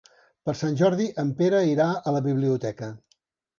Per 0.47 0.55
Sant 0.61 0.77
Jordi 0.79 1.09
en 1.25 1.35
Pere 1.43 1.61
irà 1.73 1.89
a 1.99 2.17
la 2.19 2.25
biblioteca. 2.31 2.93